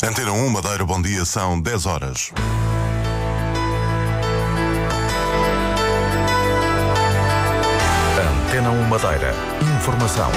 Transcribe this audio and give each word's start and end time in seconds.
Antena 0.00 0.30
1, 0.30 0.48
Madeira, 0.50 0.84
bom 0.84 1.02
dia, 1.02 1.24
são 1.24 1.60
10 1.60 1.86
horas. 1.86 2.30
Antena 8.46 8.70
1 8.70 8.84
Madeira. 8.84 9.34
Informação. 9.76 10.30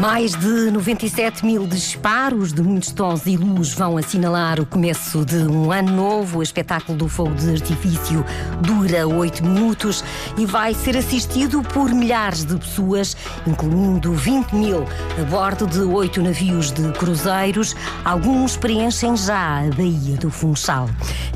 Mais 0.00 0.34
de 0.34 0.70
97 0.70 1.44
mil 1.44 1.66
disparos 1.66 2.54
de 2.54 2.62
muitos 2.62 2.90
tons 2.90 3.26
e 3.26 3.36
luz 3.36 3.74
vão 3.74 3.98
assinalar 3.98 4.58
o 4.58 4.64
começo 4.64 5.26
de 5.26 5.36
um 5.36 5.70
ano 5.70 5.92
novo. 5.92 6.38
O 6.38 6.42
espetáculo 6.42 6.96
do 6.96 7.06
fogo 7.06 7.34
de 7.34 7.50
artifício 7.50 8.24
dura 8.62 9.06
8 9.06 9.44
minutos 9.44 10.02
e 10.38 10.46
vai 10.46 10.72
ser 10.72 10.96
assistido 10.96 11.62
por 11.62 11.92
milhares 11.92 12.46
de 12.46 12.56
pessoas, 12.56 13.14
incluindo 13.46 14.14
20 14.14 14.54
mil 14.54 14.86
a 15.20 15.24
bordo 15.24 15.66
de 15.66 15.80
oito 15.80 16.22
navios 16.22 16.72
de 16.72 16.90
cruzeiros. 16.92 17.76
Alguns 18.02 18.56
preenchem 18.56 19.14
já 19.18 19.58
a 19.58 19.68
Baía 19.76 20.16
do 20.16 20.30
Funchal. 20.30 20.88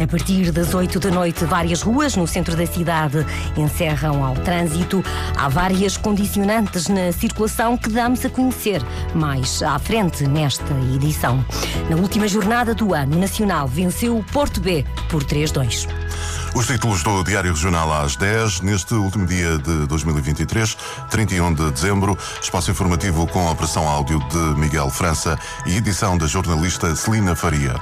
A 0.02 0.06
partir 0.06 0.50
das 0.50 0.72
8 0.72 0.98
da 1.00 1.10
noite, 1.10 1.44
várias 1.44 1.82
ruas 1.82 2.16
no 2.16 2.26
centro 2.26 2.56
da 2.56 2.64
cidade 2.64 3.26
encerram 3.58 4.24
ao 4.24 4.34
trânsito. 4.36 5.04
Há 5.36 5.50
várias 5.50 5.98
condicionantes 5.98 6.88
na 6.88 7.12
circulação 7.12 7.76
que 7.76 7.90
damos 7.90 8.24
a 8.24 8.30
conhecer 8.30 8.53
mais 9.14 9.62
à 9.62 9.78
frente 9.78 10.26
nesta 10.26 10.74
edição. 10.94 11.44
Na 11.88 11.96
última 11.96 12.26
jornada 12.28 12.74
do 12.74 12.94
ano, 12.94 13.16
o 13.16 13.20
Nacional 13.20 13.68
venceu 13.68 14.16
o 14.16 14.24
Porto 14.24 14.60
B 14.60 14.84
por 15.08 15.24
3-2. 15.24 15.88
Os 16.54 16.66
títulos 16.66 17.02
do 17.02 17.24
Diário 17.24 17.52
Regional 17.52 17.92
às 17.92 18.14
10, 18.14 18.60
neste 18.60 18.94
último 18.94 19.26
dia 19.26 19.58
de 19.58 19.86
2023, 19.86 20.76
31 21.10 21.52
de 21.52 21.70
dezembro, 21.72 22.16
espaço 22.40 22.70
informativo 22.70 23.26
com 23.26 23.48
a 23.48 23.50
operação 23.50 23.88
áudio 23.88 24.20
de 24.28 24.60
Miguel 24.60 24.88
França 24.88 25.36
e 25.66 25.76
edição 25.76 26.16
da 26.16 26.26
jornalista 26.26 26.94
Celina 26.94 27.34
Faria. 27.34 27.74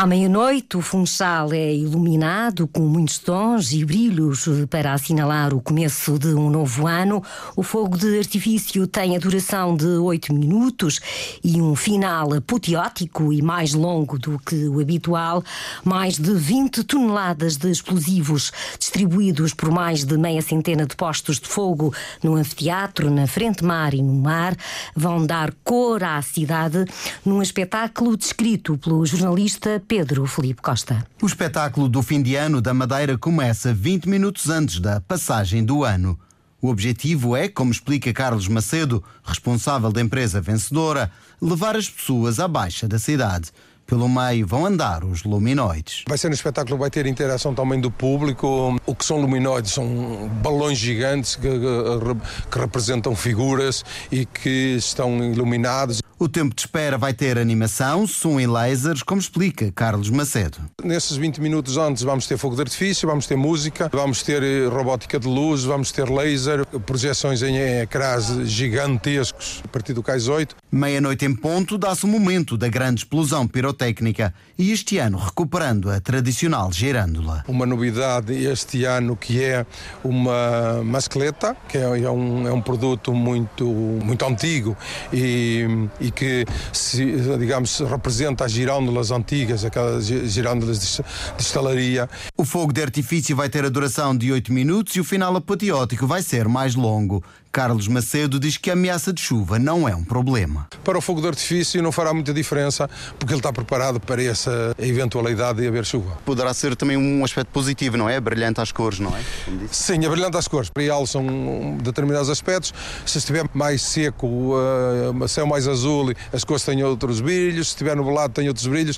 À 0.00 0.06
meia-noite, 0.06 0.78
o 0.78 0.80
Funchal 0.80 1.52
é 1.52 1.74
iluminado 1.74 2.66
com 2.66 2.80
muitos 2.80 3.18
tons 3.18 3.70
e 3.70 3.84
brilhos 3.84 4.48
para 4.70 4.94
assinalar 4.94 5.52
o 5.52 5.60
começo 5.60 6.18
de 6.18 6.28
um 6.28 6.48
novo 6.48 6.86
ano. 6.86 7.22
O 7.54 7.62
fogo 7.62 7.98
de 7.98 8.16
artifício 8.16 8.86
tem 8.86 9.14
a 9.14 9.18
duração 9.18 9.76
de 9.76 9.84
oito 9.84 10.32
minutos 10.32 11.00
e 11.44 11.60
um 11.60 11.76
final 11.76 12.32
apoteótico 12.32 13.30
e 13.30 13.42
mais 13.42 13.74
longo 13.74 14.18
do 14.18 14.38
que 14.38 14.68
o 14.68 14.80
habitual. 14.80 15.44
Mais 15.84 16.16
de 16.16 16.32
20 16.32 16.82
toneladas 16.84 17.58
de 17.58 17.70
explosivos 17.70 18.50
distribuídos 18.78 19.52
por 19.52 19.70
mais 19.70 20.02
de 20.02 20.16
meia 20.16 20.40
centena 20.40 20.86
de 20.86 20.96
postos 20.96 21.38
de 21.38 21.46
fogo 21.46 21.92
no 22.22 22.36
anfiteatro, 22.36 23.10
na 23.10 23.26
frente 23.26 23.62
mar 23.62 23.92
e 23.92 24.00
no 24.00 24.14
mar 24.14 24.56
vão 24.96 25.26
dar 25.26 25.52
cor 25.62 26.02
à 26.02 26.22
cidade 26.22 26.86
num 27.22 27.42
espetáculo 27.42 28.16
descrito 28.16 28.78
pelo 28.78 29.04
jornalista 29.04 29.78
Pedro 29.90 30.24
Felipe 30.24 30.62
Costa. 30.62 31.04
O 31.20 31.26
espetáculo 31.26 31.88
do 31.88 32.00
fim 32.00 32.22
de 32.22 32.36
ano 32.36 32.60
da 32.60 32.72
Madeira 32.72 33.18
começa 33.18 33.74
20 33.74 34.08
minutos 34.08 34.48
antes 34.48 34.78
da 34.78 35.00
passagem 35.00 35.64
do 35.64 35.82
ano. 35.82 36.16
O 36.62 36.68
objetivo 36.68 37.34
é, 37.34 37.48
como 37.48 37.72
explica 37.72 38.12
Carlos 38.12 38.46
Macedo, 38.46 39.02
responsável 39.24 39.90
da 39.90 40.00
empresa 40.00 40.40
vencedora, 40.40 41.10
levar 41.42 41.74
as 41.74 41.90
pessoas 41.90 42.38
à 42.38 42.46
baixa 42.46 42.86
da 42.86 43.00
cidade. 43.00 43.50
Pelo 43.84 44.08
meio 44.08 44.46
vão 44.46 44.64
andar 44.64 45.02
os 45.02 45.24
luminoides. 45.24 46.04
Vai 46.08 46.16
ser 46.16 46.28
um 46.28 46.34
espetáculo 46.34 46.76
que 46.76 46.80
vai 46.82 46.90
ter 46.90 47.04
interação 47.06 47.52
também 47.52 47.80
do 47.80 47.90
público. 47.90 48.76
O 48.86 48.94
que 48.94 49.04
são 49.04 49.20
luminoides? 49.20 49.72
São 49.72 50.30
balões 50.40 50.78
gigantes 50.78 51.34
que, 51.34 51.48
que, 51.48 52.48
que 52.48 52.58
representam 52.60 53.16
figuras 53.16 53.84
e 54.12 54.24
que 54.24 54.76
estão 54.76 55.18
iluminados. 55.24 56.00
O 56.22 56.28
tempo 56.28 56.54
de 56.54 56.60
espera 56.60 56.98
vai 56.98 57.14
ter 57.14 57.38
animação, 57.38 58.06
som 58.06 58.38
e 58.38 58.46
lasers, 58.46 59.02
como 59.02 59.18
explica 59.18 59.72
Carlos 59.72 60.10
Macedo. 60.10 60.58
Nesses 60.84 61.16
20 61.16 61.40
minutos 61.40 61.78
antes 61.78 62.02
vamos 62.02 62.26
ter 62.26 62.36
fogo 62.36 62.54
de 62.54 62.60
artifício, 62.60 63.08
vamos 63.08 63.26
ter 63.26 63.36
música, 63.36 63.88
vamos 63.90 64.22
ter 64.22 64.42
eh, 64.42 64.66
robótica 64.66 65.18
de 65.18 65.26
luz, 65.26 65.64
vamos 65.64 65.90
ter 65.90 66.10
laser, 66.10 66.66
projeções 66.84 67.42
em 67.42 67.56
ecrãs 67.56 68.26
gigantescos 68.44 69.62
a 69.64 69.68
partir 69.68 69.94
do 69.94 70.02
Cais 70.02 70.28
8. 70.28 70.54
Meia-noite 70.70 71.24
em 71.24 71.34
ponto 71.34 71.78
dá-se 71.78 72.04
o 72.04 72.08
momento 72.08 72.58
da 72.58 72.68
grande 72.68 73.00
explosão 73.00 73.48
pirotécnica 73.48 74.34
e 74.58 74.72
este 74.72 74.98
ano 74.98 75.16
recuperando 75.16 75.90
a 75.90 76.00
tradicional 76.00 76.70
gerândola. 76.70 77.44
Uma 77.48 77.64
novidade 77.64 78.34
este 78.34 78.84
ano 78.84 79.16
que 79.16 79.42
é 79.42 79.64
uma 80.04 80.82
mascleta, 80.84 81.56
que 81.66 81.78
é, 81.78 81.80
é, 81.80 82.10
um, 82.10 82.46
é 82.46 82.52
um 82.52 82.60
produto 82.60 83.14
muito, 83.14 83.64
muito 83.64 84.22
antigo 84.26 84.76
e, 85.10 85.88
e 85.98 86.09
que, 86.10 86.44
se, 86.72 87.16
digamos, 87.38 87.80
representa 87.80 88.44
as 88.44 88.52
girândolas 88.52 89.10
antigas, 89.10 89.64
aquelas 89.64 90.06
girândolas 90.06 90.80
de, 90.80 91.02
de 91.36 91.42
estalaria. 91.42 92.08
O 92.36 92.44
fogo 92.44 92.72
de 92.72 92.82
artifício 92.82 93.34
vai 93.36 93.48
ter 93.48 93.64
a 93.64 93.68
duração 93.68 94.16
de 94.16 94.32
8 94.32 94.52
minutos 94.52 94.96
e 94.96 95.00
o 95.00 95.04
final 95.04 95.34
apoteótico 95.36 96.06
vai 96.06 96.22
ser 96.22 96.48
mais 96.48 96.74
longo. 96.74 97.22
Carlos 97.52 97.88
Macedo 97.88 98.38
diz 98.38 98.56
que 98.56 98.70
a 98.70 98.74
ameaça 98.74 99.12
de 99.12 99.20
chuva 99.20 99.58
não 99.58 99.88
é 99.88 99.94
um 99.94 100.04
problema. 100.04 100.68
Para 100.84 100.96
o 100.96 101.00
fogo 101.00 101.20
de 101.20 101.26
artifício 101.26 101.82
não 101.82 101.90
fará 101.90 102.14
muita 102.14 102.32
diferença, 102.32 102.88
porque 103.18 103.32
ele 103.32 103.40
está 103.40 103.52
preparado 103.52 103.98
para 103.98 104.22
essa 104.22 104.72
eventualidade 104.78 105.60
de 105.60 105.66
haver 105.66 105.84
chuva. 105.84 106.16
Poderá 106.24 106.54
ser 106.54 106.76
também 106.76 106.96
um 106.96 107.24
aspecto 107.24 107.50
positivo, 107.50 107.96
não 107.96 108.08
é? 108.08 108.20
Brilhante 108.20 108.60
às 108.60 108.70
cores, 108.70 109.00
não 109.00 109.10
é? 109.16 109.20
Sim, 109.68 110.04
é 110.04 110.08
brilhante 110.08 110.36
às 110.36 110.46
cores. 110.46 110.70
Para 110.70 110.84
ele 110.84 111.06
são 111.08 111.76
determinados 111.82 112.30
aspectos. 112.30 112.72
Se 113.04 113.18
estiver 113.18 113.44
mais 113.52 113.82
seco, 113.82 114.28
uh, 114.54 115.28
céu 115.28 115.44
mais 115.44 115.66
azul, 115.66 116.14
as 116.32 116.44
cores 116.44 116.64
têm 116.64 116.84
outros 116.84 117.20
brilhos. 117.20 117.66
Se 117.66 117.72
estiver 117.72 117.96
nublado, 117.96 118.32
tem 118.32 118.46
outros 118.46 118.68
brilhos. 118.68 118.96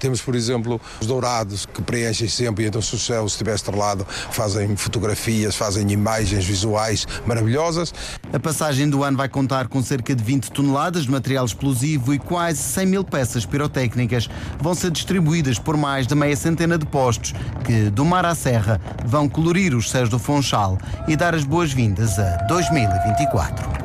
Temos, 0.00 0.20
por 0.20 0.34
exemplo, 0.34 0.80
os 1.00 1.06
dourados, 1.06 1.66
que 1.66 1.80
preenchem 1.80 2.28
sempre, 2.28 2.64
e 2.64 2.66
então 2.66 2.82
se 2.82 2.96
o 2.96 2.98
céu 2.98 3.26
estiver 3.26 3.54
estrelado, 3.54 4.04
fazem 4.32 4.76
fotografias, 4.76 5.54
fazem 5.54 5.88
imagens 5.92 6.44
visuais 6.44 7.06
maravilhosas. 7.24 7.91
A 8.32 8.38
passagem 8.38 8.88
do 8.88 9.04
ano 9.04 9.16
vai 9.16 9.28
contar 9.28 9.68
com 9.68 9.82
cerca 9.82 10.14
de 10.14 10.22
20 10.22 10.50
toneladas 10.50 11.04
de 11.04 11.10
material 11.10 11.44
explosivo 11.44 12.14
e 12.14 12.18
quase 12.18 12.58
100 12.58 12.86
mil 12.86 13.04
peças 13.04 13.44
pirotécnicas 13.44 14.28
vão 14.60 14.74
ser 14.74 14.90
distribuídas 14.90 15.58
por 15.58 15.76
mais 15.76 16.06
de 16.06 16.14
meia 16.14 16.36
centena 16.36 16.78
de 16.78 16.86
postos 16.86 17.34
que, 17.64 17.90
do 17.90 18.04
mar 18.04 18.24
à 18.24 18.34
serra, 18.34 18.80
vão 19.04 19.28
colorir 19.28 19.74
os 19.74 19.90
céus 19.90 20.08
do 20.08 20.18
Funchal 20.18 20.78
e 21.06 21.16
dar 21.16 21.34
as 21.34 21.44
boas-vindas 21.44 22.18
a 22.18 22.36
2024. 22.48 23.81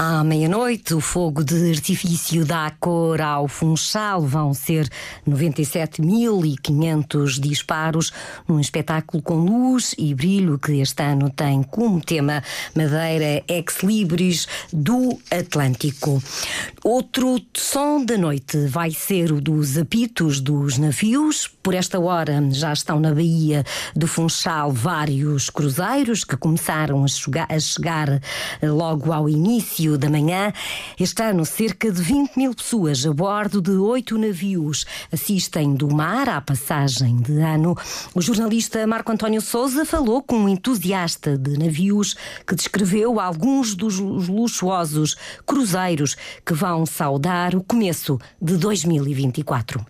À 0.00 0.22
meia-noite, 0.22 0.94
o 0.94 1.00
fogo 1.00 1.42
de 1.42 1.72
artifício 1.72 2.46
dá 2.46 2.70
cor 2.78 3.20
ao 3.20 3.48
Funchal. 3.48 4.22
Vão 4.22 4.54
ser 4.54 4.88
97.500 5.28 7.40
disparos 7.40 8.12
num 8.46 8.60
espetáculo 8.60 9.20
com 9.20 9.38
luz 9.38 9.96
e 9.98 10.14
brilho 10.14 10.56
que 10.56 10.80
este 10.80 11.02
ano 11.02 11.28
tem 11.30 11.64
como 11.64 12.00
tema 12.00 12.44
Madeira 12.76 13.42
Ex 13.48 13.82
Libris 13.82 14.46
do 14.72 15.18
Atlântico. 15.32 16.22
Outro 16.84 17.40
som 17.52 18.04
da 18.04 18.16
noite 18.16 18.68
vai 18.68 18.92
ser 18.92 19.32
o 19.32 19.40
dos 19.40 19.76
apitos 19.76 20.40
dos 20.40 20.78
navios. 20.78 21.50
Por 21.60 21.74
esta 21.74 21.98
hora 21.98 22.40
já 22.52 22.72
estão 22.72 23.00
na 23.00 23.12
Baía 23.12 23.64
do 23.96 24.06
Funchal 24.06 24.70
vários 24.70 25.50
cruzeiros 25.50 26.22
que 26.22 26.36
começaram 26.36 27.04
a 27.04 27.08
chegar, 27.58 28.20
logo 28.62 29.12
ao 29.12 29.28
início 29.28 29.87
da 29.96 30.10
manhã. 30.10 30.52
Este 30.98 31.22
ano, 31.22 31.46
cerca 31.46 31.90
de 31.90 32.02
20 32.02 32.36
mil 32.36 32.54
pessoas 32.54 33.06
a 33.06 33.12
bordo 33.12 33.62
de 33.62 33.70
oito 33.70 34.18
navios 34.18 34.84
assistem 35.12 35.74
do 35.74 35.88
mar 35.94 36.28
à 36.28 36.40
passagem 36.40 37.16
de 37.16 37.38
ano. 37.38 37.76
O 38.14 38.20
jornalista 38.20 38.86
Marco 38.86 39.12
António 39.12 39.40
Souza 39.40 39.86
falou 39.86 40.22
com 40.22 40.36
um 40.36 40.48
entusiasta 40.48 41.38
de 41.38 41.58
navios 41.58 42.16
que 42.46 42.54
descreveu 42.54 43.20
alguns 43.20 43.74
dos 43.74 43.98
luxuosos 43.98 45.16
cruzeiros 45.46 46.16
que 46.44 46.52
vão 46.52 46.84
saudar 46.84 47.54
o 47.54 47.62
começo 47.62 48.18
de 48.42 48.56
2024. 48.56 49.86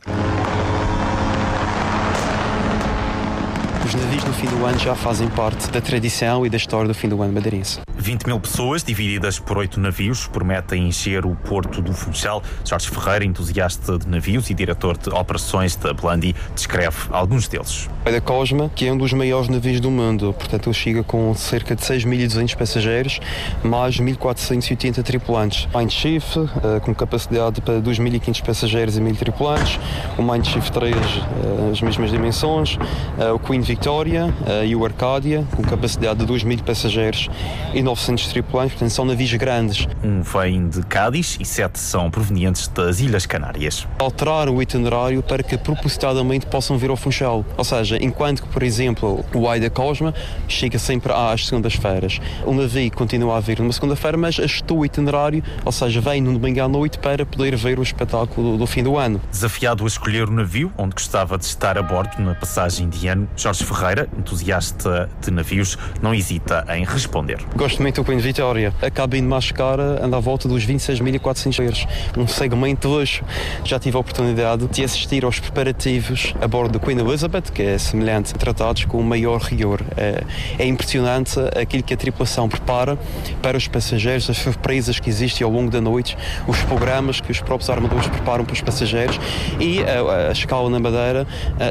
Os 3.88 3.94
navios 3.94 4.24
do 4.24 4.27
fim 4.38 4.46
do 4.46 4.64
ano 4.64 4.78
já 4.78 4.94
fazem 4.94 5.26
parte 5.26 5.68
da 5.68 5.80
tradição 5.80 6.46
e 6.46 6.48
da 6.48 6.56
história 6.56 6.86
do 6.86 6.94
fim 6.94 7.08
do 7.08 7.20
ano 7.20 7.32
madeirense. 7.32 7.80
20 7.96 8.26
mil 8.26 8.38
pessoas, 8.38 8.84
divididas 8.84 9.40
por 9.40 9.58
oito 9.58 9.80
navios, 9.80 10.28
prometem 10.28 10.86
encher 10.86 11.26
o 11.26 11.34
porto 11.34 11.82
do 11.82 11.92
Funchal. 11.92 12.40
Jorge 12.64 12.88
Ferreira, 12.88 13.24
entusiasta 13.24 13.98
de 13.98 14.06
navios 14.06 14.48
e 14.48 14.54
diretor 14.54 14.96
de 14.96 15.10
operações 15.10 15.74
da 15.74 15.92
Blandi, 15.92 16.36
descreve 16.54 16.96
alguns 17.10 17.48
deles. 17.48 17.90
É 18.04 18.12
da 18.12 18.20
Cosma, 18.20 18.70
que 18.76 18.86
é 18.86 18.92
um 18.92 18.96
dos 18.96 19.12
maiores 19.12 19.48
navios 19.48 19.80
do 19.80 19.90
mundo, 19.90 20.32
portanto 20.32 20.68
ele 20.68 20.74
chega 20.74 21.02
com 21.02 21.34
cerca 21.34 21.74
de 21.74 21.82
6.200 21.82 22.56
passageiros, 22.56 23.20
mais 23.64 23.98
1.480 23.98 25.02
tripulantes. 25.02 25.66
Mindshift, 25.74 26.38
eh, 26.38 26.78
com 26.80 26.94
capacidade 26.94 27.60
para 27.60 27.80
2.500 27.80 28.42
passageiros 28.44 28.96
e 28.96 29.00
1.000 29.00 29.16
tripulantes, 29.16 29.80
o 30.16 30.22
Mindshift 30.22 30.70
3, 30.70 30.94
eh, 30.94 31.70
as 31.72 31.80
mesmas 31.80 32.12
dimensões, 32.12 32.78
eh, 33.18 33.32
o 33.32 33.38
Queen 33.40 33.60
Victoria 33.62 34.27
e 34.64 34.74
o 34.74 34.84
Arcadia, 34.84 35.44
com 35.54 35.62
capacidade 35.62 36.24
de 36.24 36.32
2.000 36.32 36.62
passageiros 36.62 37.28
e 37.74 37.82
900 37.82 38.28
tripulantes, 38.28 38.72
portanto 38.72 38.90
são 38.90 39.04
navios 39.04 39.32
grandes. 39.34 39.86
Um 40.02 40.22
vem 40.22 40.68
de 40.68 40.82
Cádiz 40.82 41.36
e 41.40 41.44
sete 41.44 41.78
são 41.78 42.10
provenientes 42.10 42.68
das 42.68 43.00
Ilhas 43.00 43.26
Canárias. 43.26 43.86
Alterar 43.98 44.48
o 44.48 44.62
itinerário 44.62 45.22
para 45.22 45.42
que 45.42 45.56
propositadamente 45.56 46.46
possam 46.46 46.78
vir 46.78 46.90
ao 46.90 46.96
Funchal, 46.96 47.44
ou 47.56 47.64
seja, 47.64 47.98
enquanto 48.00 48.42
que, 48.42 48.48
por 48.48 48.62
exemplo, 48.62 49.24
o 49.34 49.48
Aida 49.48 49.70
Cosma 49.70 50.14
chega 50.46 50.78
sempre 50.78 51.12
às 51.12 51.46
segundas-feiras, 51.46 52.20
o 52.44 52.52
navio 52.52 52.90
continua 52.92 53.36
a 53.36 53.40
vir 53.40 53.58
numa 53.58 53.72
segunda-feira, 53.72 54.16
mas 54.16 54.38
ajustou 54.38 54.78
o 54.78 54.84
itinerário, 54.84 55.42
ou 55.64 55.72
seja, 55.72 56.00
vem 56.00 56.20
no 56.20 56.32
domingo 56.32 56.62
à 56.62 56.68
noite 56.68 56.98
para 56.98 57.24
poder 57.26 57.56
ver 57.56 57.78
o 57.78 57.82
espetáculo 57.82 58.56
do 58.56 58.66
fim 58.66 58.82
do 58.82 58.96
ano. 58.96 59.20
Desafiado 59.30 59.84
a 59.84 59.86
escolher 59.86 60.28
o 60.28 60.32
navio 60.32 60.72
onde 60.76 60.94
gostava 60.94 61.36
de 61.38 61.44
estar 61.44 61.78
a 61.78 61.82
bordo 61.82 62.20
na 62.20 62.34
passagem 62.34 62.88
de 62.88 63.06
ano, 63.08 63.28
Jorge 63.36 63.64
Ferreira, 63.64 64.08
entusiasta 64.18 65.08
de 65.20 65.30
navios, 65.30 65.78
não 66.02 66.14
hesita 66.14 66.64
em 66.76 66.84
responder. 66.84 67.38
Gosto 67.56 67.80
muito 67.80 68.02
do 68.02 68.04
Queen 68.04 68.18
Vitória. 68.18 68.74
A 68.82 68.90
cabine 68.90 69.26
mais 69.26 69.50
cara 69.50 70.04
anda 70.04 70.16
à 70.16 70.20
volta 70.20 70.48
dos 70.48 70.66
26.400 70.66 71.62
euros. 71.62 71.86
Um 72.16 72.26
segmento 72.26 72.88
hoje. 72.88 73.22
Já 73.64 73.78
tive 73.78 73.96
a 73.96 74.00
oportunidade 74.00 74.66
de 74.66 74.84
assistir 74.84 75.24
aos 75.24 75.38
preparativos 75.38 76.34
a 76.40 76.48
bordo 76.48 76.78
do 76.78 76.80
Queen 76.80 76.98
Elizabeth, 76.98 77.52
que 77.52 77.62
é 77.62 77.78
semelhante, 77.78 78.34
tratados 78.34 78.84
com 78.84 78.98
o 78.98 79.04
maior 79.04 79.40
rigor. 79.40 79.80
É, 79.96 80.22
é 80.58 80.66
impressionante 80.66 81.38
aquilo 81.60 81.82
que 81.82 81.94
a 81.94 81.96
tripulação 81.96 82.48
prepara 82.48 82.98
para 83.42 83.56
os 83.56 83.68
passageiros, 83.68 84.28
as 84.28 84.38
surpresas 84.38 84.98
que 84.98 85.08
existem 85.08 85.44
ao 85.44 85.50
longo 85.50 85.70
da 85.70 85.80
noite, 85.80 86.16
os 86.46 86.60
programas 86.62 87.20
que 87.20 87.30
os 87.30 87.40
próprios 87.40 87.70
armadores 87.70 88.06
preparam 88.08 88.44
para 88.44 88.54
os 88.54 88.60
passageiros 88.60 89.18
e 89.60 89.80
a, 89.82 90.28
a 90.28 90.32
escala 90.32 90.68
na 90.70 90.78
Madeira 90.78 91.26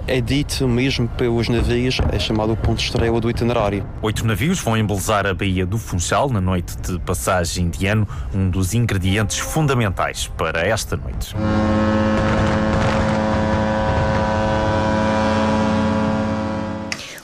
é 0.08 0.22
dito 0.22 0.68
mesmo 0.68 1.08
pelos 1.08 1.50
navios, 1.50 2.00
é 2.12 2.20
chamado 2.38 2.56
ponto 2.56 2.80
estrela 2.80 3.20
do 3.20 3.32
itinerário. 3.32 3.84
Oito 4.00 4.24
navios 4.24 4.60
vão 4.60 4.78
embelezar 4.78 5.26
a 5.26 5.34
Baía 5.34 5.66
do 5.66 5.80
Funchal 5.80 6.30
na 6.30 6.40
noite 6.40 6.78
de 6.78 7.00
passagem 7.00 7.68
de 7.68 7.88
ano, 7.88 8.08
um 8.32 8.48
dos 8.48 8.76
ingredientes 8.76 9.40
fundamentais 9.40 10.28
para 10.38 10.62
esta 10.62 10.96
noite. 10.96 11.36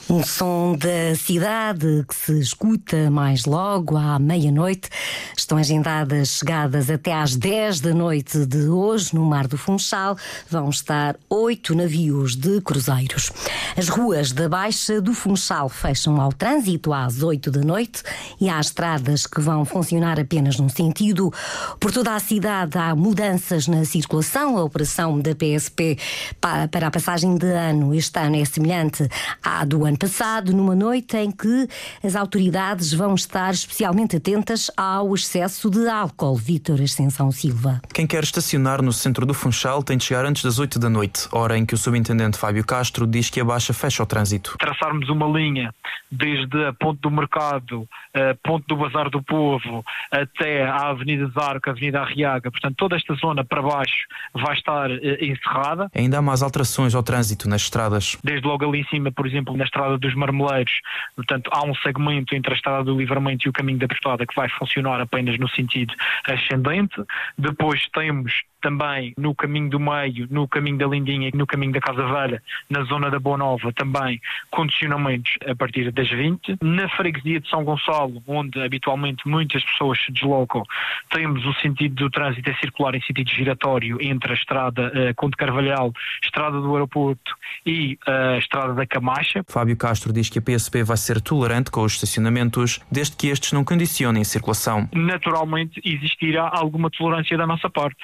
Um 0.08 0.22
som 0.22 0.76
da 0.76 1.16
cidade 1.16 2.04
que 2.06 2.14
se 2.14 2.38
escuta 2.38 3.10
mais 3.10 3.46
logo 3.46 3.96
à 3.96 4.18
meia-noite. 4.18 4.90
Estão 5.34 5.56
agendadas 5.56 6.28
chegadas 6.28 6.90
até 6.90 7.14
às 7.14 7.34
10 7.34 7.80
da 7.80 7.94
noite 7.94 8.44
de 8.44 8.68
hoje 8.68 9.14
no 9.14 9.24
Mar 9.24 9.48
do 9.48 9.56
Funchal. 9.56 10.14
Vão 10.50 10.68
estar 10.68 11.16
oito 11.30 11.74
navios 11.74 12.36
de 12.36 12.60
cruzeiros. 12.60 13.32
As 13.78 13.88
ruas 13.88 14.30
da 14.30 14.46
Baixa 14.46 15.00
do 15.00 15.14
Funchal 15.14 15.70
fecham 15.70 16.20
ao 16.20 16.32
trânsito 16.34 16.92
às 16.92 17.22
8 17.22 17.50
da 17.50 17.62
noite 17.62 18.02
e 18.38 18.50
há 18.50 18.60
estradas 18.60 19.26
que 19.26 19.40
vão 19.40 19.64
funcionar 19.64 20.20
apenas 20.20 20.58
num 20.58 20.68
sentido. 20.68 21.32
Por 21.80 21.90
toda 21.90 22.14
a 22.14 22.20
cidade 22.20 22.76
há 22.76 22.94
mudanças 22.94 23.66
na 23.66 23.86
circulação. 23.86 24.58
A 24.58 24.64
operação 24.64 25.18
da 25.18 25.34
PSP 25.34 25.96
para 26.40 26.88
a 26.88 26.90
passagem 26.90 27.38
de 27.38 27.46
ano 27.46 27.94
este 27.94 28.18
ano 28.18 28.36
é 28.36 28.44
semelhante 28.44 29.08
à 29.42 29.64
do 29.64 29.86
ano 29.86 29.93
passado, 29.96 30.52
numa 30.52 30.74
noite 30.74 31.16
em 31.16 31.30
que 31.30 31.68
as 32.02 32.16
autoridades 32.16 32.92
vão 32.92 33.14
estar 33.14 33.52
especialmente 33.52 34.16
atentas 34.16 34.70
ao 34.76 35.14
excesso 35.14 35.70
de 35.70 35.88
álcool. 35.88 36.36
Vítor 36.36 36.80
Ascensão 36.80 37.30
Silva. 37.30 37.80
Quem 37.92 38.06
quer 38.06 38.22
estacionar 38.22 38.82
no 38.82 38.92
centro 38.92 39.26
do 39.26 39.34
Funchal 39.34 39.82
tem 39.82 39.96
de 39.96 40.04
chegar 40.04 40.24
antes 40.24 40.42
das 40.42 40.58
8 40.58 40.78
da 40.78 40.88
noite, 40.88 41.28
hora 41.32 41.56
em 41.56 41.64
que 41.66 41.74
o 41.74 41.78
subintendente 41.78 42.38
Fábio 42.38 42.64
Castro 42.64 43.06
diz 43.06 43.30
que 43.30 43.40
a 43.40 43.44
baixa 43.44 43.72
fecha 43.72 44.02
o 44.02 44.06
trânsito. 44.06 44.56
Traçarmos 44.58 45.08
uma 45.08 45.26
linha 45.26 45.74
desde 46.10 46.64
a 46.64 46.72
Ponte 46.72 47.00
do 47.00 47.10
Mercado, 47.10 47.88
a 48.14 48.34
Ponte 48.42 48.66
do 48.68 48.76
Bazar 48.76 49.10
do 49.10 49.22
Povo, 49.22 49.84
até 50.10 50.64
a 50.64 50.90
Avenida 50.90 51.26
Zarco, 51.28 51.68
a 51.68 51.72
Avenida 51.72 52.00
Arriaga, 52.00 52.50
portanto 52.50 52.76
toda 52.76 52.96
esta 52.96 53.14
zona 53.14 53.44
para 53.44 53.60
baixo 53.62 54.06
vai 54.32 54.54
estar 54.54 54.90
eh, 54.90 55.24
encerrada. 55.24 55.90
Ainda 55.94 56.18
há 56.18 56.22
mais 56.22 56.42
alterações 56.42 56.94
ao 56.94 57.02
trânsito 57.02 57.48
nas 57.48 57.62
estradas. 57.62 58.16
Desde 58.22 58.46
logo 58.46 58.64
ali 58.64 58.80
em 58.80 58.86
cima, 58.86 59.10
por 59.10 59.26
exemplo, 59.26 59.56
na 59.56 59.64
estrada 59.64 59.83
dos 59.98 60.14
Marmeleiros, 60.14 60.80
portanto 61.16 61.50
há 61.52 61.64
um 61.64 61.74
segmento 61.76 62.34
entre 62.34 62.52
a 62.52 62.56
estrada 62.56 62.84
do 62.84 62.96
Livramento 62.96 63.46
e 63.46 63.50
o 63.50 63.52
caminho 63.52 63.78
da 63.78 63.88
Portada 63.88 64.26
que 64.26 64.34
vai 64.34 64.48
funcionar 64.48 65.00
apenas 65.00 65.38
no 65.38 65.48
sentido 65.48 65.94
ascendente. 66.26 67.02
Depois 67.38 67.86
temos 67.92 68.32
também 68.64 69.12
no 69.18 69.34
caminho 69.34 69.68
do 69.68 69.78
meio, 69.78 70.26
no 70.30 70.48
caminho 70.48 70.78
da 70.78 70.86
Lindinha 70.86 71.28
e 71.28 71.36
no 71.36 71.46
caminho 71.46 71.72
da 71.72 71.80
Casa 71.80 72.02
Velha, 72.06 72.42
na 72.70 72.82
zona 72.84 73.10
da 73.10 73.18
Boa 73.18 73.36
Nova, 73.36 73.70
também 73.74 74.18
condicionamentos 74.50 75.32
a 75.46 75.54
partir 75.54 75.92
das 75.92 76.08
20. 76.08 76.56
Na 76.62 76.88
freguesia 76.88 77.40
de 77.40 77.50
São 77.50 77.62
Gonçalo, 77.62 78.22
onde 78.26 78.58
habitualmente 78.62 79.28
muitas 79.28 79.62
pessoas 79.62 80.02
se 80.02 80.10
deslocam, 80.10 80.64
temos 81.10 81.44
o 81.44 81.52
sentido 81.60 81.94
do 81.94 82.10
trânsito 82.10 82.50
a 82.50 82.54
circular 82.56 82.94
em 82.94 83.02
sentido 83.02 83.28
giratório 83.30 83.98
entre 84.00 84.32
a 84.32 84.34
estrada 84.34 84.86
uh, 84.88 85.14
Conde 85.14 85.36
Carvalhal, 85.36 85.92
estrada 86.22 86.58
do 86.58 86.72
aeroporto 86.72 87.36
e 87.66 87.98
a 88.06 88.36
uh, 88.36 88.38
estrada 88.38 88.72
da 88.72 88.86
Camacha. 88.86 89.44
Fábio 89.46 89.76
Castro 89.76 90.10
diz 90.10 90.30
que 90.30 90.38
a 90.38 90.42
PSP 90.42 90.82
vai 90.82 90.96
ser 90.96 91.20
tolerante 91.20 91.70
com 91.70 91.82
os 91.82 91.92
estacionamentos, 91.92 92.80
desde 92.90 93.14
que 93.14 93.26
estes 93.26 93.52
não 93.52 93.62
condicionem 93.62 94.22
a 94.22 94.24
circulação. 94.24 94.88
Naturalmente 94.94 95.82
existirá 95.84 96.50
alguma 96.50 96.88
tolerância 96.90 97.36
da 97.36 97.46
nossa 97.46 97.68
parte, 97.68 97.98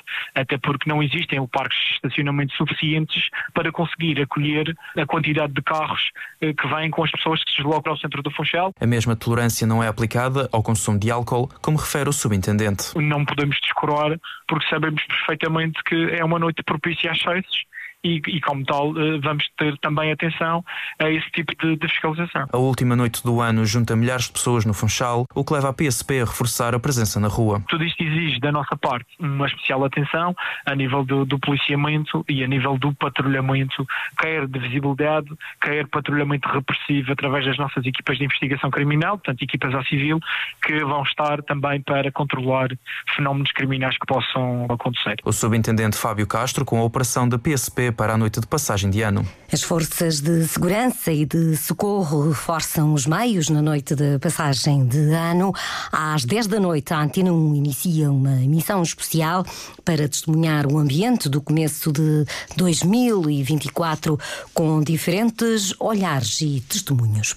até 0.51 0.59
porque 0.59 0.91
não 0.91 1.01
existem 1.01 1.45
parques 1.47 1.79
de 1.79 1.95
estacionamento 1.95 2.53
suficientes 2.55 3.29
para 3.55 3.71
conseguir 3.71 4.21
acolher 4.21 4.77
a 4.97 5.07
quantidade 5.07 5.53
de 5.53 5.63
carros 5.63 6.11
uh, 6.43 6.53
que 6.53 6.67
vêm 6.67 6.91
com 6.91 7.05
as 7.05 7.11
pessoas 7.13 7.43
que 7.45 7.53
se 7.53 7.59
deslocam 7.59 7.93
ao 7.93 7.99
centro 7.99 8.21
do 8.23 8.31
Funchal. 8.33 8.75
A 8.81 8.87
mesma 8.87 9.15
tolerância 9.15 9.67
não 9.67 9.83
é 9.83 9.87
aplicada 9.87 10.49
ao 10.53 10.63
consumo 10.63 10.99
de 10.99 11.11
álcool, 11.11 11.49
como 11.63 11.79
refere 11.79 12.09
o 12.09 12.13
subintendente. 12.13 12.97
Não 12.97 13.25
podemos 13.25 13.57
descurar, 13.61 14.19
porque 14.49 14.69
sabemos 14.69 15.03
perfeitamente 15.05 15.83
que 15.85 16.11
é 16.11 16.25
uma 16.25 16.39
noite 16.39 16.63
propícia 16.65 17.11
a 17.11 17.15
excessos 17.15 17.70
e, 18.03 18.21
e, 18.27 18.41
como 18.41 18.65
tal, 18.65 18.93
vamos 19.23 19.49
ter 19.59 19.77
também 19.79 20.11
atenção 20.11 20.65
a 20.99 21.11
esse 21.11 21.31
tipo 21.31 21.55
de, 21.61 21.77
de, 21.77 21.89
fiscalização. 21.89 22.47
A 22.53 22.57
última 22.57 22.97
noite 22.97 23.23
do 23.23 23.41
ano 23.41 23.65
junta 23.65 23.95
milhares 23.95 24.27
de 24.27 24.33
pessoas 24.33 24.65
no 24.65 24.73
Funchal, 24.73 25.27
o 25.35 25.45
que 25.45 25.53
leva 25.53 25.69
a 25.69 25.73
PSP 25.73 26.21
a 26.21 26.25
reforçar 26.25 26.75
a 26.75 26.81
presença 26.81 27.21
na 27.21 27.29
rua. 27.29 27.63
Tudo 27.69 27.85
isto 27.85 28.03
exige 28.03 28.41
da 28.41 28.51
nossa 28.51 28.77
parte 28.77 29.07
uma 29.19 29.47
especial 29.47 29.85
atenção 29.85 30.35
a 30.65 30.75
nível 30.75 31.05
do, 31.05 31.25
do 31.25 31.39
policiamento 31.39 32.25
e 32.29 32.43
a 32.43 32.47
nível 32.47 32.79
do 32.79 32.95
patrulhamento, 32.95 33.87
quer 34.19 34.47
de 34.47 34.59
visibilidade, 34.59 35.29
quer 35.61 35.87
patrulhamento 35.89 36.49
repressivo 36.49 37.13
através 37.13 37.45
das 37.45 37.59
nossas 37.59 37.85
equipas 37.85 38.17
de 38.19 38.25
investigação 38.25 38.71
criminal, 38.71 39.19
portanto, 39.19 39.43
equipas 39.43 39.75
à 39.75 39.85
civil, 39.85 40.19
que 40.63 40.79
vão 40.85 41.03
estar 41.03 41.43
também 41.43 41.81
para 41.83 42.11
controlar 42.11 42.69
fenómenos 43.15 43.53
criminais 43.53 43.97
que 43.99 44.07
possam 44.07 44.67
acontecer. 44.71 45.17
O 45.25 45.33
subintendente 45.33 45.97
Fábio 45.97 46.27
Castro, 46.27 46.65
com 46.65 46.79
a 46.79 46.85
operação 46.85 47.29
da 47.29 47.39
PSP 47.39 47.90
para 47.93 48.15
a 48.15 48.17
noite 48.17 48.41
de 48.41 48.47
passagem 48.47 48.91
de 48.91 49.03
ano. 49.03 49.27
As 49.53 49.65
forças 49.65 50.21
de 50.21 50.47
segurança 50.47 51.11
e 51.11 51.27
de 51.27 51.57
socorro 51.57 52.29
reforçam 52.29 52.95
os 52.95 53.05
meios 53.05 53.49
na 53.49 53.61
noite 53.61 53.97
de 53.97 54.17
passagem 54.21 54.87
de 54.87 55.13
ano. 55.13 55.53
Às 55.91 56.25
10 56.25 56.47
da 56.47 56.61
noite, 56.61 56.95
a 56.95 57.03
Antena 57.03 57.33
1 57.33 57.57
inicia 57.57 58.13
uma 58.13 58.41
emissão 58.41 58.81
especial 58.81 59.45
para 59.85 60.09
testemunhar 60.09 60.69
o 60.69 60.79
ambiente 60.79 61.29
do 61.29 61.41
começo 61.41 61.91
de 61.91 62.25
2024 62.57 64.17
com 64.55 64.81
diferentes 64.81 65.75
olhares 65.81 66.41
e 66.43 66.63
testemunhos. 66.69 67.35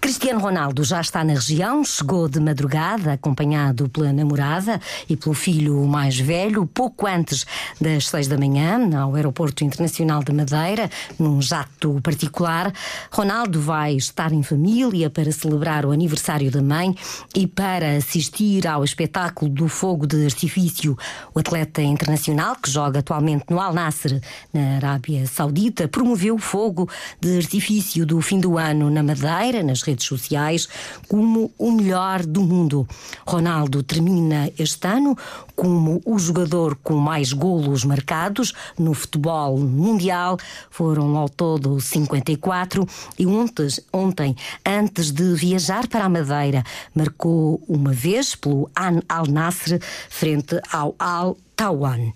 Cristiano 0.00 0.40
Ronaldo 0.40 0.82
já 0.82 1.00
está 1.00 1.22
na 1.22 1.34
região, 1.34 1.84
chegou 1.84 2.28
de 2.28 2.40
madrugada, 2.40 3.12
acompanhado 3.12 3.88
pela 3.88 4.12
namorada 4.12 4.80
e 5.08 5.16
pelo 5.16 5.36
filho 5.36 5.86
mais 5.86 6.18
velho, 6.18 6.66
pouco 6.66 7.06
antes 7.06 7.46
das 7.80 8.08
6 8.08 8.26
da 8.26 8.36
manhã, 8.36 8.90
ao 8.98 9.14
aeroporto 9.14 9.62
internacional 9.62 9.83
Internacional 9.84 10.22
da 10.22 10.32
Madeira, 10.32 10.90
num 11.18 11.42
jato 11.42 12.00
particular. 12.02 12.72
Ronaldo 13.10 13.60
vai 13.60 13.94
estar 13.94 14.32
em 14.32 14.42
família 14.42 15.10
para 15.10 15.30
celebrar 15.30 15.84
o 15.84 15.92
aniversário 15.92 16.50
da 16.50 16.62
mãe 16.62 16.94
e 17.34 17.46
para 17.46 17.98
assistir 17.98 18.66
ao 18.66 18.82
espetáculo 18.82 19.50
do 19.50 19.68
fogo 19.68 20.06
de 20.06 20.24
artifício. 20.24 20.96
O 21.34 21.38
atleta 21.38 21.82
internacional, 21.82 22.56
que 22.56 22.70
joga 22.70 23.00
atualmente 23.00 23.44
no 23.50 23.60
Al 23.60 23.74
Nasser, 23.74 24.22
na 24.52 24.76
Arábia 24.76 25.26
Saudita, 25.26 25.86
promoveu 25.86 26.36
o 26.36 26.38
fogo 26.38 26.88
de 27.20 27.36
artifício 27.36 28.06
do 28.06 28.20
fim 28.22 28.40
do 28.40 28.56
ano 28.56 28.88
na 28.90 29.02
Madeira, 29.02 29.62
nas 29.62 29.82
redes 29.82 30.06
sociais, 30.06 30.66
como 31.08 31.52
o 31.58 31.70
melhor 31.70 32.24
do 32.24 32.40
mundo. 32.40 32.88
Ronaldo 33.26 33.82
termina 33.82 34.50
este 34.58 34.86
ano 34.88 35.16
como 35.54 36.00
o 36.06 36.18
jogador 36.18 36.76
com 36.82 36.94
mais 36.94 37.32
golos 37.32 37.84
marcados 37.84 38.54
no 38.78 38.94
futebol 38.94 39.58
mundial. 39.74 40.38
Foram 40.70 41.16
ao 41.16 41.28
todo 41.28 41.80
54 41.80 42.86
e 43.18 43.26
ontem, 43.26 43.68
ontem 43.92 44.36
antes 44.64 45.10
de 45.10 45.34
viajar 45.34 45.86
para 45.88 46.04
a 46.04 46.08
Madeira, 46.08 46.62
marcou 46.94 47.62
uma 47.68 47.92
vez 47.92 48.34
pelo 48.34 48.70
Al 48.74 49.26
Nasser 49.26 49.80
frente 50.08 50.60
ao 50.72 50.94
Al 50.98 51.36
Tawan. 51.56 52.12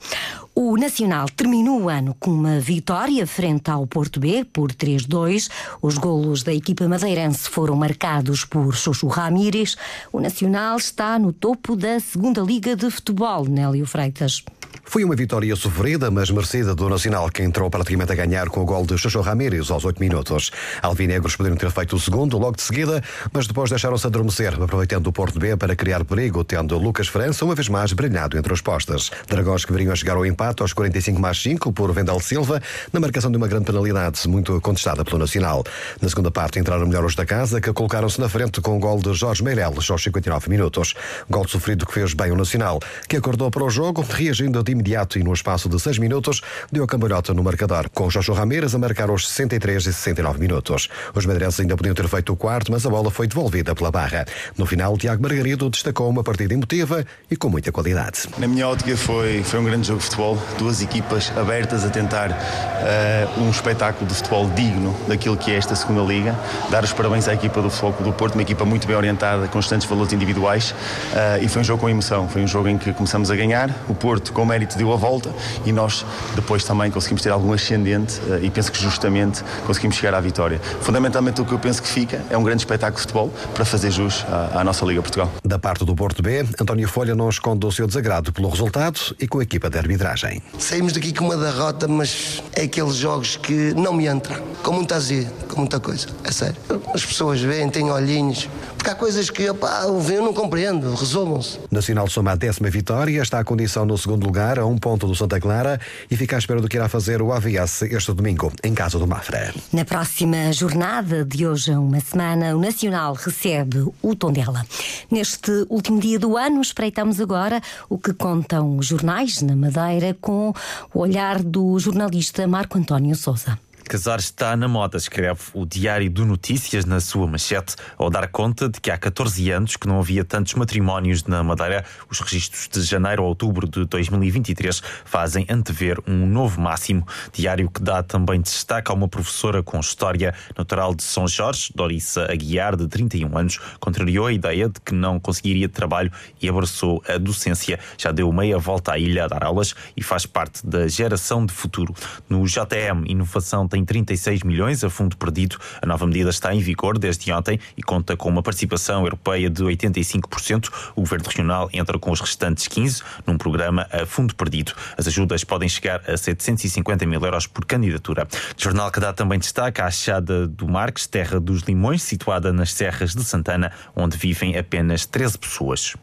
O 0.54 0.76
Nacional 0.76 1.28
terminou 1.28 1.82
o 1.82 1.88
ano 1.88 2.16
com 2.18 2.30
uma 2.30 2.58
vitória 2.58 3.26
frente 3.26 3.70
ao 3.70 3.86
Porto 3.86 4.18
B 4.18 4.44
por 4.44 4.72
3-2. 4.72 5.48
Os 5.80 5.96
golos 5.96 6.42
da 6.42 6.52
equipa 6.52 6.88
madeirense 6.88 7.48
foram 7.48 7.76
marcados 7.76 8.44
por 8.44 8.74
Xoxo 8.74 9.06
Ramírez. 9.06 9.76
O 10.12 10.20
Nacional 10.20 10.76
está 10.76 11.18
no 11.18 11.32
topo 11.32 11.76
da 11.76 12.00
segunda 12.00 12.40
Liga 12.40 12.74
de 12.74 12.90
Futebol, 12.90 13.44
Nélio 13.44 13.86
Freitas. 13.86 14.44
Foi 14.90 15.04
uma 15.04 15.14
vitória 15.14 15.54
sofrida, 15.54 16.10
mas 16.10 16.30
merecida 16.30 16.74
do 16.74 16.88
Nacional, 16.88 17.28
que 17.28 17.42
entrou 17.42 17.68
praticamente 17.68 18.10
a 18.10 18.14
ganhar 18.14 18.48
com 18.48 18.62
o 18.62 18.64
gol 18.64 18.86
de 18.86 18.96
Xoxo 18.96 19.20
Ramírez 19.20 19.70
aos 19.70 19.84
8 19.84 20.00
minutos. 20.00 20.50
Alvinegros 20.80 21.36
poderiam 21.36 21.58
ter 21.58 21.70
feito 21.70 21.94
o 21.94 22.00
segundo 22.00 22.38
logo 22.38 22.56
de 22.56 22.62
seguida, 22.62 23.02
mas 23.30 23.46
depois 23.46 23.68
deixaram-se 23.68 24.06
adormecer, 24.06 24.54
aproveitando 24.54 25.08
o 25.08 25.12
Porto 25.12 25.38
B 25.38 25.58
para 25.58 25.76
criar 25.76 26.06
perigo, 26.06 26.42
tendo 26.42 26.78
Lucas 26.78 27.06
França 27.06 27.44
uma 27.44 27.54
vez 27.54 27.68
mais 27.68 27.92
brilhado 27.92 28.38
entre 28.38 28.50
os 28.50 28.62
postas. 28.62 29.10
Dragões 29.28 29.62
que 29.66 29.74
viriam 29.74 29.92
a 29.92 29.94
chegar 29.94 30.16
ao 30.16 30.24
empate 30.24 30.62
aos 30.62 30.72
45 30.72 31.20
mais 31.20 31.36
5 31.42 31.70
por 31.70 31.92
Vendel 31.92 32.18
Silva, 32.20 32.62
na 32.90 32.98
marcação 32.98 33.30
de 33.30 33.36
uma 33.36 33.46
grande 33.46 33.66
penalidade, 33.66 34.26
muito 34.26 34.58
contestada 34.62 35.04
pelo 35.04 35.18
Nacional. 35.18 35.64
Na 36.00 36.08
segunda 36.08 36.30
parte 36.30 36.58
entraram 36.58 36.86
melhor 36.86 37.04
os 37.04 37.14
da 37.14 37.26
casa, 37.26 37.60
que 37.60 37.70
colocaram-se 37.74 38.18
na 38.18 38.28
frente 38.28 38.62
com 38.62 38.78
o 38.78 38.80
gol 38.80 39.00
de 39.00 39.12
Jorge 39.12 39.44
Meireles 39.44 39.90
aos 39.90 40.02
59 40.02 40.48
minutos. 40.48 40.94
Gol 41.28 41.46
sofrido 41.46 41.84
que 41.84 41.92
fez 41.92 42.14
bem 42.14 42.32
o 42.32 42.36
Nacional, 42.36 42.80
que 43.06 43.18
acordou 43.18 43.50
para 43.50 43.64
o 43.64 43.68
jogo, 43.68 44.00
reagindo 44.00 44.62
de 44.64 44.77
imediato 44.78 45.18
e 45.18 45.22
no 45.22 45.32
espaço 45.32 45.68
de 45.68 45.78
6 45.78 45.98
minutos 45.98 46.40
deu 46.72 46.82
a 46.82 46.86
cambalhota 46.86 47.34
no 47.34 47.42
marcador, 47.42 47.90
com 47.90 48.08
Joshua 48.08 48.36
Ramírez 48.36 48.74
a 48.74 48.78
marcar 48.78 49.10
aos 49.10 49.28
63 49.28 49.82
e 49.86 49.92
69 49.92 50.40
minutos. 50.40 50.88
Os 51.14 51.26
madeirenses 51.26 51.60
ainda 51.60 51.76
podiam 51.76 51.94
ter 51.94 52.08
feito 52.08 52.32
o 52.32 52.36
quarto, 52.36 52.72
mas 52.72 52.86
a 52.86 52.90
bola 52.90 53.10
foi 53.10 53.26
devolvida 53.26 53.74
pela 53.74 53.90
barra. 53.90 54.24
No 54.56 54.64
final, 54.64 54.96
Tiago 54.96 55.22
Margarido 55.22 55.68
destacou 55.68 56.08
uma 56.08 56.24
partida 56.24 56.54
emotiva 56.54 57.04
e 57.30 57.36
com 57.36 57.48
muita 57.48 57.70
qualidade. 57.70 58.22
Na 58.38 58.48
minha 58.48 58.66
ótica 58.66 58.96
foi, 58.96 59.42
foi 59.42 59.60
um 59.60 59.64
grande 59.64 59.86
jogo 59.86 59.98
de 59.98 60.04
futebol, 60.06 60.38
duas 60.56 60.80
equipas 60.80 61.30
abertas 61.36 61.84
a 61.84 61.90
tentar 61.90 62.30
uh, 62.30 63.40
um 63.40 63.50
espetáculo 63.50 64.06
de 64.06 64.14
futebol 64.14 64.48
digno 64.50 64.96
daquilo 65.06 65.36
que 65.36 65.50
é 65.50 65.56
esta 65.56 65.76
segunda 65.76 66.02
liga. 66.02 66.34
Dar 66.70 66.84
os 66.84 66.92
parabéns 66.92 67.28
à 67.28 67.34
equipa 67.34 67.60
do 67.60 67.70
Foco 67.70 68.02
do 68.02 68.12
Porto, 68.12 68.34
uma 68.34 68.42
equipa 68.42 68.64
muito 68.64 68.86
bem 68.86 68.96
orientada, 68.96 69.46
com 69.46 69.58
constantes 69.58 69.88
valores 69.88 70.12
individuais 70.12 70.70
uh, 70.70 71.42
e 71.42 71.48
foi 71.48 71.62
um 71.62 71.64
jogo 71.64 71.80
com 71.80 71.90
emoção, 71.90 72.28
foi 72.28 72.42
um 72.42 72.46
jogo 72.46 72.68
em 72.68 72.78
que 72.78 72.92
começamos 72.92 73.28
a 73.28 73.34
ganhar, 73.34 73.70
o 73.88 73.94
Porto 73.94 74.32
com 74.32 74.44
mérito 74.44 74.67
deu 74.76 74.92
a 74.92 74.96
volta 74.96 75.30
e 75.64 75.72
nós 75.72 76.04
depois 76.34 76.64
também 76.64 76.90
conseguimos 76.90 77.22
ter 77.22 77.30
algum 77.30 77.52
ascendente 77.52 78.20
uh, 78.20 78.42
e 78.42 78.50
penso 78.50 78.70
que 78.72 78.80
justamente 78.80 79.42
conseguimos 79.66 79.96
chegar 79.96 80.14
à 80.14 80.20
vitória. 80.20 80.60
Fundamentalmente 80.80 81.40
o 81.40 81.44
que 81.44 81.52
eu 81.52 81.58
penso 81.58 81.82
que 81.82 81.88
fica 81.88 82.22
é 82.30 82.36
um 82.36 82.42
grande 82.42 82.62
espetáculo 82.62 82.96
de 82.96 83.02
futebol 83.02 83.32
para 83.54 83.64
fazer 83.64 83.90
jus 83.90 84.24
à, 84.28 84.60
à 84.60 84.64
nossa 84.64 84.84
Liga 84.84 85.00
Portugal. 85.00 85.30
Da 85.44 85.58
parte 85.58 85.84
do 85.84 85.94
Porto 85.94 86.22
B, 86.22 86.44
António 86.60 86.88
Folha 86.88 87.14
não 87.14 87.28
esconde 87.28 87.64
o 87.66 87.72
seu 87.72 87.86
desagrado 87.86 88.32
pelo 88.32 88.48
resultado 88.48 88.98
e 89.18 89.26
com 89.26 89.38
a 89.38 89.42
equipa 89.42 89.70
de 89.70 89.78
arbitragem. 89.78 90.42
Saímos 90.58 90.92
daqui 90.92 91.12
com 91.12 91.24
uma 91.24 91.36
derrota, 91.36 91.86
mas 91.86 92.42
é 92.52 92.62
aqueles 92.62 92.96
jogos 92.96 93.36
que 93.36 93.72
não 93.74 93.92
me 93.92 94.06
entram, 94.06 94.36
com 94.62 94.72
muita 94.72 94.96
azia, 94.96 95.30
com 95.48 95.60
muita 95.60 95.80
coisa, 95.80 96.08
é 96.24 96.32
sério. 96.32 96.56
As 96.92 97.04
pessoas 97.04 97.40
veem, 97.40 97.68
têm 97.68 97.90
olhinhos, 97.90 98.48
porque 98.78 98.90
há 98.90 98.94
coisas 98.94 99.28
que 99.28 99.50
opa, 99.50 99.82
eu 99.86 100.22
não 100.22 100.32
compreendo, 100.32 100.94
resolvam-se. 100.94 101.58
Nacional 101.70 102.08
soma 102.08 102.32
a 102.32 102.36
décima 102.36 102.70
vitória, 102.70 103.20
está 103.20 103.40
a 103.40 103.44
condição 103.44 103.84
no 103.84 103.98
segundo 103.98 104.24
lugar, 104.24 104.58
a 104.58 104.64
um 104.64 104.78
ponto 104.78 105.06
do 105.06 105.14
Santa 105.14 105.40
Clara 105.40 105.80
e 106.08 106.16
fica 106.16 106.36
à 106.36 106.38
espera 106.38 106.60
do 106.60 106.68
que 106.68 106.76
irá 106.76 106.88
fazer 106.88 107.20
o 107.20 107.32
AVS 107.32 107.82
este 107.82 108.12
domingo, 108.12 108.52
em 108.62 108.72
casa 108.72 108.98
do 108.98 109.06
Mafra. 109.06 109.52
Na 109.72 109.84
próxima 109.84 110.52
jornada 110.52 111.24
de 111.24 111.46
hoje 111.46 111.72
a 111.72 111.80
uma 111.80 112.00
semana, 112.00 112.54
o 112.56 112.60
Nacional 112.60 113.14
recebe 113.14 113.84
o 114.00 114.14
Tondela. 114.14 114.64
Neste 115.10 115.66
último 115.68 116.00
dia 116.00 116.18
do 116.18 116.36
ano, 116.36 116.60
espreitamos 116.60 117.20
agora 117.20 117.60
o 117.88 117.98
que 117.98 118.12
contam 118.12 118.76
os 118.76 118.86
jornais 118.86 119.42
na 119.42 119.56
Madeira 119.56 120.16
com 120.20 120.54
o 120.94 121.00
olhar 121.00 121.42
do 121.42 121.76
jornalista 121.80 122.46
Marco 122.46 122.78
António 122.78 123.16
Souza. 123.16 123.58
Casar 123.88 124.18
está 124.18 124.54
na 124.54 124.68
moda, 124.68 124.98
escreve 124.98 125.40
o 125.54 125.64
Diário 125.64 126.10
do 126.10 126.26
Notícias 126.26 126.84
na 126.84 127.00
sua 127.00 127.26
manchete, 127.26 127.74
ao 127.96 128.10
dar 128.10 128.28
conta 128.28 128.68
de 128.68 128.78
que 128.82 128.90
há 128.90 128.98
14 128.98 129.50
anos 129.50 129.76
que 129.76 129.88
não 129.88 129.98
havia 129.98 130.22
tantos 130.26 130.52
matrimónios 130.52 131.24
na 131.24 131.42
Madeira. 131.42 131.86
Os 132.10 132.20
registros 132.20 132.68
de 132.68 132.82
janeiro 132.82 133.22
a 133.22 133.26
outubro 133.26 133.66
de 133.66 133.86
2023 133.86 134.82
fazem 135.06 135.46
antever 135.48 136.02
um 136.06 136.26
novo 136.26 136.60
máximo. 136.60 137.08
Diário 137.32 137.70
que 137.70 137.80
dá 137.80 138.02
também 138.02 138.42
destaque 138.42 138.90
a 138.90 138.94
uma 138.94 139.08
professora 139.08 139.62
com 139.62 139.80
história 139.80 140.34
natural 140.54 140.94
de 140.94 141.02
São 141.02 141.26
Jorge, 141.26 141.72
Dorissa 141.74 142.30
Aguiar, 142.30 142.76
de 142.76 142.86
31 142.88 143.38
anos, 143.38 143.58
contrariou 143.80 144.26
a 144.26 144.32
ideia 144.34 144.68
de 144.68 144.78
que 144.82 144.92
não 144.92 145.18
conseguiria 145.18 145.66
trabalho 145.66 146.12
e 146.42 146.46
abraçou 146.46 147.02
a 147.08 147.16
docência. 147.16 147.80
Já 147.96 148.12
deu 148.12 148.30
meia 148.30 148.58
volta 148.58 148.92
à 148.92 148.98
ilha 148.98 149.24
a 149.24 149.28
dar 149.28 149.44
aulas 149.44 149.74
e 149.96 150.02
faz 150.02 150.26
parte 150.26 150.66
da 150.66 150.86
geração 150.88 151.46
de 151.46 151.54
futuro. 151.54 151.94
No 152.28 152.44
JM, 152.44 153.06
inovação 153.06 153.66
tem 153.66 153.77
tem 153.78 153.84
36 153.84 154.42
milhões 154.42 154.82
a 154.82 154.90
fundo 154.90 155.16
perdido. 155.16 155.56
A 155.80 155.86
nova 155.86 156.06
medida 156.06 156.30
está 156.30 156.54
em 156.54 156.60
vigor 156.60 156.98
desde 156.98 157.30
ontem 157.32 157.60
e 157.76 157.82
conta 157.82 158.16
com 158.16 158.28
uma 158.28 158.42
participação 158.42 159.04
europeia 159.04 159.48
de 159.48 159.62
85%. 159.62 160.68
O 160.96 161.02
governo 161.02 161.26
regional 161.26 161.68
entra 161.72 161.98
com 161.98 162.10
os 162.10 162.20
restantes 162.20 162.66
15 162.66 163.02
num 163.26 163.38
programa 163.38 163.86
a 163.92 164.06
fundo 164.06 164.34
perdido. 164.34 164.72
As 164.96 165.06
ajudas 165.06 165.44
podem 165.44 165.68
chegar 165.68 166.02
a 166.08 166.16
750 166.16 167.06
mil 167.06 167.22
euros 167.22 167.46
por 167.46 167.64
candidatura. 167.64 168.26
O 168.56 168.62
jornal 168.62 168.90
que 168.90 169.00
dá 169.00 169.12
também 169.12 169.38
destaca 169.38 169.84
a 169.84 169.86
Achada 169.86 170.46
do 170.46 170.68
Marques, 170.68 171.06
terra 171.06 171.38
dos 171.38 171.62
Limões, 171.62 172.02
situada 172.02 172.52
nas 172.52 172.72
Serras 172.72 173.14
de 173.14 173.24
Santana, 173.24 173.72
onde 173.94 174.16
vivem 174.16 174.56
apenas 174.56 175.06
13 175.06 175.38
pessoas. 175.38 175.94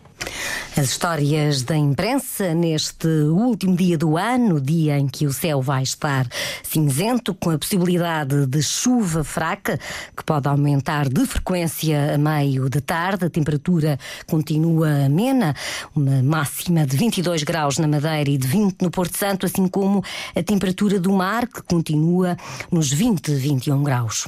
As 0.77 0.89
histórias 0.89 1.63
da 1.63 1.77
imprensa 1.77 2.53
neste 2.53 3.07
último 3.07 3.77
dia 3.77 3.97
do 3.97 4.17
ano, 4.17 4.59
dia 4.59 4.99
em 4.99 5.07
que 5.07 5.25
o 5.25 5.31
céu 5.31 5.61
vai 5.61 5.83
estar 5.83 6.27
cinzento, 6.63 7.33
com 7.33 7.49
a 7.49 7.57
possibilidade 7.57 8.45
de 8.45 8.61
chuva 8.61 9.23
fraca, 9.23 9.79
que 10.15 10.23
pode 10.23 10.49
aumentar 10.49 11.07
de 11.07 11.25
frequência 11.25 12.15
a 12.15 12.17
meio 12.17 12.69
de 12.69 12.81
tarde. 12.81 13.25
A 13.25 13.29
temperatura 13.29 13.97
continua 14.27 15.05
amena, 15.05 15.55
uma 15.95 16.21
máxima 16.21 16.85
de 16.85 16.97
22 16.97 17.43
graus 17.43 17.77
na 17.77 17.87
Madeira 17.87 18.29
e 18.29 18.37
de 18.37 18.45
20 18.45 18.81
no 18.81 18.91
Porto 18.91 19.17
Santo, 19.17 19.45
assim 19.45 19.69
como 19.69 20.03
a 20.35 20.43
temperatura 20.43 20.99
do 20.99 21.13
mar, 21.13 21.47
que 21.47 21.61
continua 21.61 22.35
nos 22.69 22.91
20, 22.91 23.33
21 23.33 23.81
graus. 23.81 24.27